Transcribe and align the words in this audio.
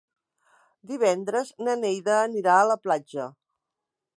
Divendres 0.91 1.51
na 1.67 1.75
Neida 1.83 2.15
anirà 2.23 2.57
a 2.63 2.67
la 2.71 2.79
platja. 2.87 3.29